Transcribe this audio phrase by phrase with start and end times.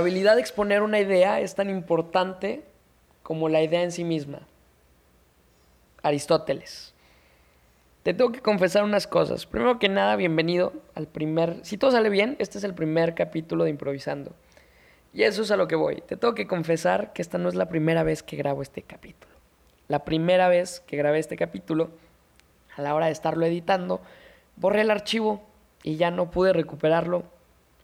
[0.00, 2.62] habilidad de exponer una idea es tan importante
[3.22, 4.40] como la idea en sí misma.
[6.02, 6.94] Aristóteles.
[8.02, 9.46] Te tengo que confesar unas cosas.
[9.46, 11.60] Primero que nada, bienvenido al primer...
[11.62, 14.32] Si todo sale bien, este es el primer capítulo de Improvisando.
[15.12, 16.02] Y eso es a lo que voy.
[16.06, 19.34] Te tengo que confesar que esta no es la primera vez que grabo este capítulo.
[19.88, 21.90] La primera vez que grabé este capítulo,
[22.76, 24.00] a la hora de estarlo editando,
[24.56, 25.42] borré el archivo
[25.82, 27.24] y ya no pude recuperarlo.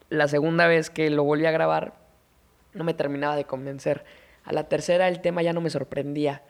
[0.09, 2.05] La segunda vez que lo volví a grabar,
[2.77, 4.05] no me terminaba de convencer.
[4.45, 6.43] A la tercera el tema ya no me sorprendía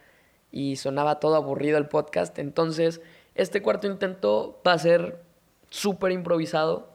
[0.51, 2.39] y sonaba todo aburrido el podcast.
[2.39, 3.01] Entonces,
[3.35, 5.23] este cuarto intento va a ser
[5.71, 6.91] súper improvisado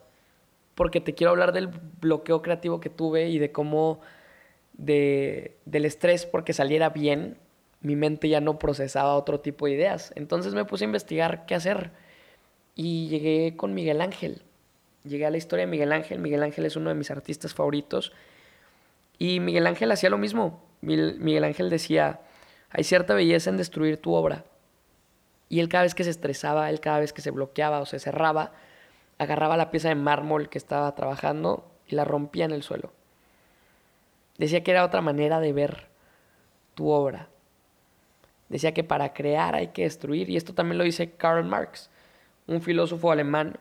[0.76, 4.02] porque te quiero hablar del bloqueo creativo que tuve y de cómo
[4.74, 7.38] de, del estrés porque saliera bien,
[7.82, 10.14] mi mente ya no procesaba otro tipo de ideas.
[10.16, 11.92] Entonces me puse a investigar qué hacer
[12.76, 14.44] y llegué con Miguel Ángel.
[15.04, 16.20] Llegué a la historia de Miguel Ángel.
[16.20, 18.14] Miguel Ángel es uno de mis artistas favoritos.
[19.22, 20.64] Y Miguel Ángel hacía lo mismo.
[20.82, 22.22] Miguel Ángel decía,
[22.72, 24.46] hay cierta belleza en destruir tu obra.
[25.48, 28.00] Y él cada vez que se estresaba, él cada vez que se bloqueaba o se
[28.00, 28.52] cerraba,
[29.20, 32.94] agarraba la pieza de mármol que estaba trabajando y la rompía en el suelo.
[34.40, 35.90] Decía que era otra manera de ver
[36.74, 37.28] tu obra.
[38.50, 41.92] Decía que para crear hay que destruir, y esto también lo dice Karl Marx,
[42.48, 43.60] un filósofo alemán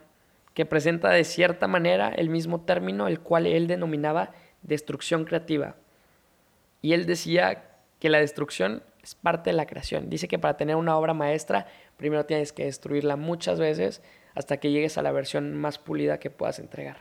[0.55, 4.31] que presenta de cierta manera el mismo término, el cual él denominaba
[4.63, 5.77] destrucción creativa.
[6.83, 7.65] Y él decía
[7.99, 10.11] que la destrucción es parte de la creación.
[10.11, 11.67] Dice que para tener una obra maestra,
[11.97, 14.03] primero tienes que destruirla muchas veces
[14.35, 16.99] hasta que llegues a la versión más pulida que puedas entregar.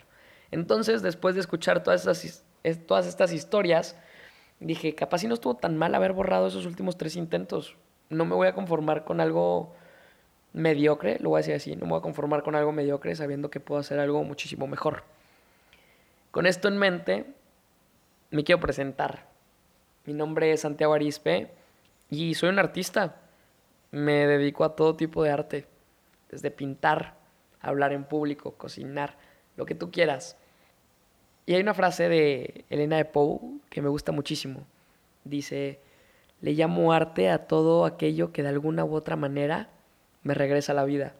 [0.51, 2.43] Entonces, después de escuchar todas, estas,
[2.87, 3.95] todas estas historias,
[4.59, 7.75] dije, capaz si no estuvo tan mal haber borrado esos últimos tres intentos.
[8.09, 9.73] No me voy a conformar con algo
[10.53, 13.51] mediocre, lo voy a decir así, no me voy a conformar con algo mediocre sabiendo
[13.51, 15.03] que puedo hacer algo muchísimo mejor.
[16.31, 17.25] Con esto en mente,
[18.31, 19.27] me quiero presentar.
[20.05, 21.51] Mi nombre es Santiago Arispe
[22.09, 23.15] y soy un artista.
[23.91, 25.65] Me dedico a todo tipo de arte,
[26.29, 27.15] desde pintar,
[27.59, 29.17] hablar en público, cocinar,
[29.55, 30.37] lo que tú quieras.
[31.45, 33.39] Y hay una frase de Elena de Poe
[33.69, 34.65] que me gusta muchísimo.
[35.23, 35.79] Dice,
[36.41, 39.69] le llamo arte a todo aquello que de alguna u otra manera
[40.23, 41.15] me regresa a la vida.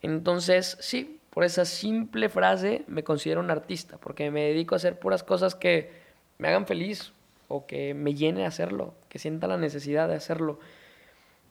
[0.00, 4.98] Entonces, sí, por esa simple frase me considero un artista, porque me dedico a hacer
[4.98, 5.90] puras cosas que
[6.36, 7.14] me hagan feliz
[7.48, 10.60] o que me llene hacerlo, que sienta la necesidad de hacerlo.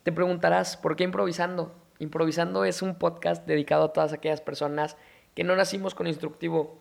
[0.03, 1.73] Te preguntarás, ¿por qué improvisando?
[1.97, 4.97] Improvisando es un podcast dedicado a todas aquellas personas
[5.33, 6.77] que no nacimos con instructivo,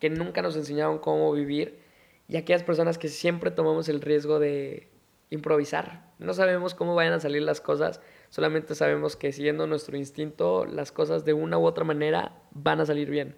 [0.00, 1.78] que nunca nos enseñaron cómo vivir
[2.26, 4.88] y aquellas personas que siempre tomamos el riesgo de
[5.30, 6.09] improvisar.
[6.20, 8.00] No sabemos cómo vayan a salir las cosas,
[8.30, 12.86] Solamente sabemos que siguiendo nuestro instinto, las cosas de una u otra manera van a
[12.86, 13.34] salir bien.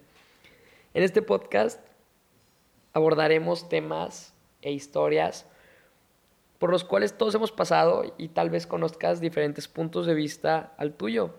[0.93, 1.81] En este podcast
[2.93, 5.47] abordaremos temas e historias
[6.59, 10.93] por los cuales todos hemos pasado y tal vez conozcas diferentes puntos de vista al
[10.93, 11.33] tuyo.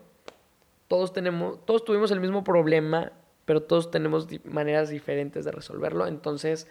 [0.89, 3.13] Todos tenemos, todos tuvimos el mismo problema,
[3.45, 6.07] pero todos tenemos maneras diferentes de resolverlo.
[6.07, 6.67] Entonces,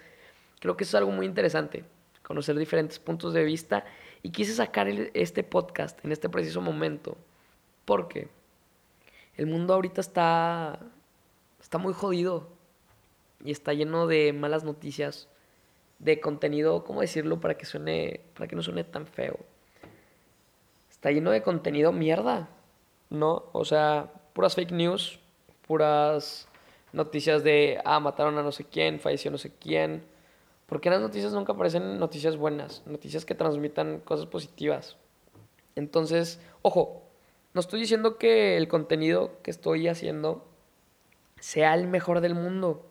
[0.61, 1.83] creo que eso es algo muy interesante,
[2.23, 3.87] conocer diferentes puntos de vista
[4.25, 7.19] y quise sacar este podcast en este preciso momento
[7.85, 8.29] porque
[9.37, 10.81] el mundo ahorita está,
[11.61, 12.49] está muy jodido
[13.45, 15.29] y está lleno de malas noticias,
[15.99, 19.39] de contenido, ¿cómo decirlo para que suene, para que no suene tan feo?
[20.91, 22.49] Está lleno de contenido mierda,
[23.11, 23.45] ¿no?
[23.53, 25.21] O sea, puras fake news,
[25.67, 26.49] puras
[26.95, 30.03] noticias de, ah, mataron a no sé quién, falleció no sé quién,
[30.67, 34.97] porque en las noticias nunca aparecen noticias buenas, noticias que transmitan cosas positivas.
[35.77, 37.03] Entonces, ojo,
[37.53, 40.47] no estoy diciendo que el contenido que estoy haciendo
[41.41, 42.87] sea el mejor del mundo,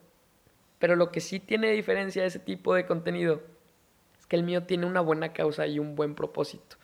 [0.78, 3.42] pero lo que sí tiene diferencia de ese tipo de contenido
[4.18, 6.76] es que el mío tiene una buena causa y un buen propósito.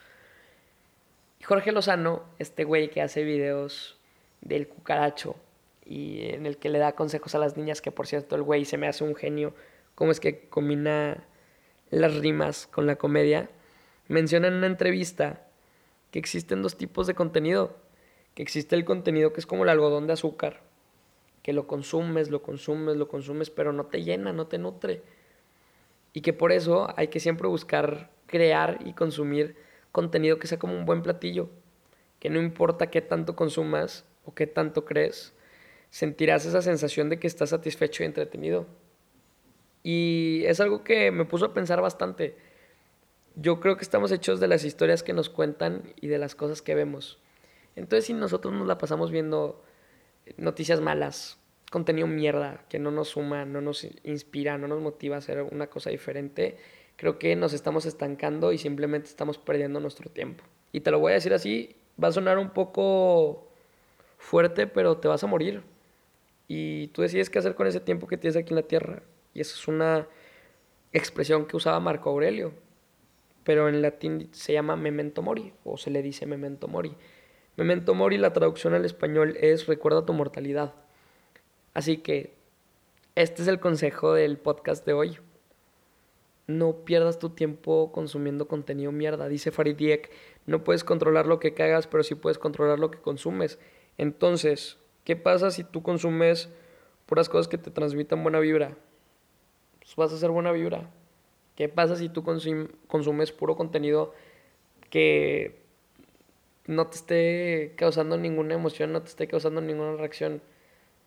[1.38, 3.98] Y Jorge Lozano, este güey que hace videos
[4.40, 5.36] del cucaracho
[5.84, 8.64] y en el que le da consejos a las niñas, que por cierto el güey
[8.64, 9.54] se me hace un genio
[10.00, 11.29] cómo es que combina
[11.91, 13.50] las rimas con la comedia,
[14.08, 15.47] menciona en una entrevista
[16.11, 17.76] que existen dos tipos de contenido.
[18.35, 20.62] Que existe el contenido que es como el algodón de azúcar,
[21.43, 25.02] que lo consumes, lo consumes, lo consumes, pero no te llena, no te nutre.
[26.14, 29.55] Y que por eso hay que siempre buscar crear y consumir
[29.93, 31.50] contenido que sea como un buen platillo.
[32.20, 35.35] Que no importa qué tanto consumas o qué tanto crees,
[35.91, 38.67] sentirás esa sensación de que estás satisfecho y entretenido.
[39.82, 42.37] Y es algo que me puso a pensar bastante.
[43.37, 46.62] Yo creo que estamos hechos de las historias que nos cuentan y de las cosas
[46.62, 47.19] que vemos.
[47.77, 49.65] Entonces, si nosotros nos la pasamos viendo
[50.37, 51.38] noticias malas,
[51.71, 55.69] contenido mierda, que no nos suma, no nos inspira, no nos motiva a hacer una
[55.69, 56.59] cosa diferente,
[56.97, 60.44] creo que nos estamos estancando y simplemente estamos perdiendo nuestro tiempo.
[60.73, 63.49] Y te lo voy a decir así, va a sonar un poco
[64.19, 65.62] fuerte, pero te vas a morir.
[66.49, 69.03] Y tú decides qué hacer con ese tiempo que tienes aquí en la tierra.
[69.35, 70.06] Y eso es una
[70.93, 72.53] expresión que usaba Marco Aurelio,
[73.44, 76.94] pero en latín se llama memento mori, o se le dice memento mori.
[77.56, 80.75] Memento mori, la traducción al español es recuerda tu mortalidad.
[81.75, 82.35] Así que
[83.15, 85.19] este es el consejo del podcast de hoy.
[86.47, 89.29] No pierdas tu tiempo consumiendo contenido mierda.
[89.29, 90.11] Dice Farid Diek,
[90.47, 93.59] no puedes controlar lo que cagas, pero sí puedes controlar lo que consumes.
[93.99, 96.49] Entonces, ¿qué pasa si tú consumes
[97.06, 98.77] puras cosas que te transmitan buena vibra?
[99.90, 100.88] Pues vas a hacer buena vibra.
[101.56, 104.14] ¿Qué pasa si tú consumes puro contenido
[104.88, 105.58] que
[106.69, 110.42] no te esté causando ninguna emoción, no te esté causando ninguna reacción?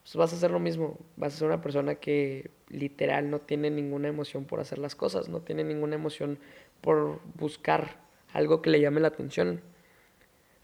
[0.03, 1.00] Pues vas a hacer lo mismo.
[1.15, 5.29] Vas a ser una persona que literal no tiene ninguna emoción por hacer las cosas,
[5.29, 6.38] no tiene ninguna emoción
[6.81, 8.01] por buscar
[8.33, 9.62] algo que le llame la atención.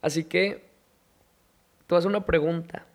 [0.01, 0.65] Así que,
[1.87, 2.85] tú haces una pregunta.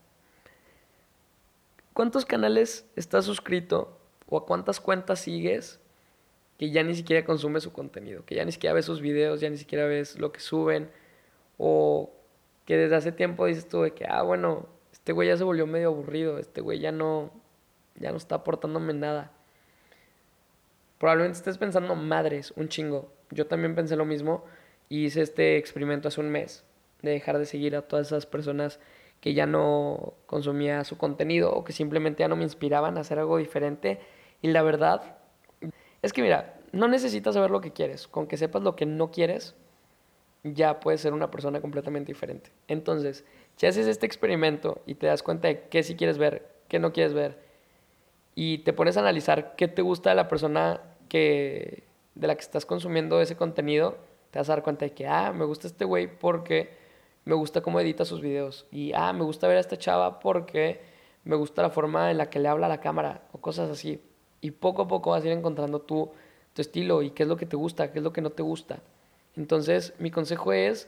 [1.95, 5.81] ¿Cuántos canales estás suscrito o a cuántas cuentas sigues
[6.59, 9.51] que ya ni siquiera consumes su contenido, que ya ni siquiera ves sus videos, ya
[9.51, 10.91] ni siquiera ves lo que suben,
[11.59, 12.13] o
[12.65, 15.67] que desde hace tiempo dices tú de que, ah, bueno, este güey ya se volvió
[15.67, 17.31] medio aburrido, este güey ya no,
[17.97, 19.33] ya no está aportándome nada.
[20.99, 23.13] Probablemente estés pensando, madres, un chingo.
[23.31, 24.45] Yo también pensé lo mismo
[24.89, 26.65] y hice este experimento hace un mes
[27.03, 28.81] de dejar de seguir a todas esas personas
[29.21, 33.19] que ya no consumía su contenido o que simplemente ya no me inspiraban a hacer
[33.19, 33.99] algo diferente.
[34.45, 35.17] Y la verdad
[36.03, 38.07] es que mira, no necesitas saber lo que quieres.
[38.07, 39.55] Con que sepas lo que no quieres,
[40.43, 42.53] ya puedes ser una persona completamente diferente.
[42.69, 43.25] Entonces,
[43.57, 46.93] si haces este experimento y te das cuenta de qué sí quieres ver, qué no
[46.93, 47.39] quieres ver,
[48.35, 52.43] y te pones a analizar qué te gusta de la persona que, de la que
[52.43, 53.97] estás consumiendo ese contenido,
[54.31, 56.77] te vas a dar cuenta de que, ah, me gusta este güey porque
[57.25, 58.67] me gusta cómo edita sus videos.
[58.71, 60.83] Y, ah, me gusta ver a esta chava porque
[61.25, 64.03] me gusta la forma en la que le habla a la cámara o cosas así.
[64.45, 66.11] Y poco a poco vas a ir encontrando tu,
[66.53, 68.43] tu estilo y qué es lo que te gusta, qué es lo que no te
[68.43, 68.81] gusta.
[69.37, 70.87] Entonces, mi consejo es,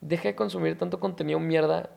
[0.00, 1.90] deja de consumir tanto contenido mierda,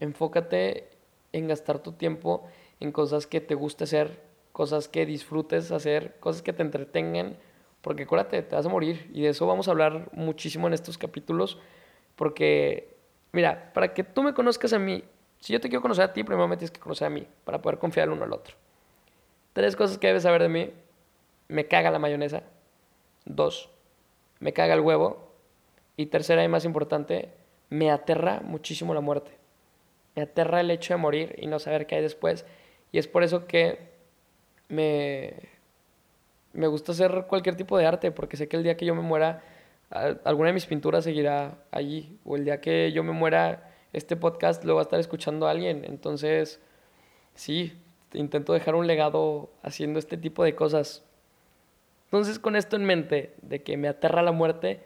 [0.00, 0.88] enfócate
[1.34, 2.48] en gastar tu tiempo
[2.80, 4.22] en cosas que te guste hacer,
[4.52, 7.36] cosas que disfrutes hacer, cosas que te entretengan,
[7.82, 9.10] porque acuérdate, te vas a morir.
[9.12, 11.58] Y de eso vamos a hablar muchísimo en estos capítulos,
[12.14, 12.96] porque,
[13.32, 15.04] mira, para que tú me conozcas a mí,
[15.38, 17.60] si yo te quiero conocer a ti, primero me tienes que conocer a mí, para
[17.60, 18.56] poder confiar el uno al otro.
[19.56, 20.70] Tres cosas que debes saber de mí.
[21.48, 22.42] Me caga la mayonesa.
[23.24, 23.70] Dos,
[24.38, 25.32] me caga el huevo.
[25.96, 27.30] Y tercera y más importante,
[27.70, 29.30] me aterra muchísimo la muerte.
[30.14, 32.44] Me aterra el hecho de morir y no saber qué hay después.
[32.92, 33.78] Y es por eso que
[34.68, 35.32] me,
[36.52, 39.00] me gusta hacer cualquier tipo de arte, porque sé que el día que yo me
[39.00, 39.42] muera,
[40.24, 44.64] alguna de mis pinturas seguirá allí, o el día que yo me muera, este podcast
[44.64, 45.86] lo va a estar escuchando alguien.
[45.86, 46.60] Entonces,
[47.34, 47.72] sí,
[48.18, 51.04] intento dejar un legado haciendo este tipo de cosas.
[52.06, 54.80] Entonces, con esto en mente, de que me aterra la muerte,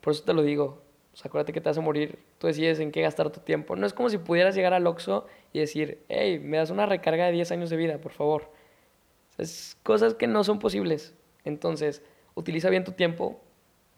[0.00, 0.82] por eso te lo digo.
[1.14, 3.76] O acuérdate que te vas a morir, tú decides en qué gastar tu tiempo.
[3.76, 7.26] No es como si pudieras llegar al Oxxo y decir, hey, me das una recarga
[7.26, 8.50] de 10 años de vida, por favor.
[9.36, 11.14] Es cosas que no son posibles.
[11.44, 12.02] Entonces,
[12.34, 13.40] utiliza bien tu tiempo,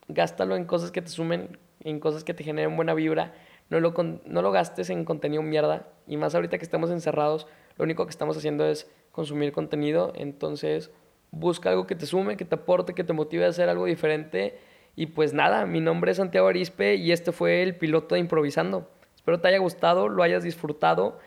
[0.09, 3.35] gástalo en cosas que te sumen, en cosas que te generen buena vibra.
[3.75, 3.93] No lo,
[4.25, 5.88] no lo gastes en contenido mierda.
[6.07, 10.12] Y más ahorita que estamos encerrados, lo único que estamos haciendo es consumir contenido.
[10.14, 10.93] Entonces,
[11.33, 14.61] busca algo que te sume, que te aporte, que te motive a hacer algo diferente.
[14.95, 18.88] Y pues nada, mi nombre es Santiago Arispe y este fue el piloto de Improvisando.
[19.16, 21.19] Espero te haya gustado, lo hayas disfrutado.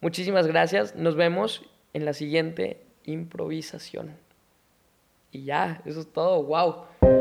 [0.00, 0.94] Muchísimas gracias.
[0.94, 4.16] Nos vemos en la siguiente improvisación.
[5.32, 6.40] Y ya, eso es todo.
[6.44, 7.19] ¡Wow!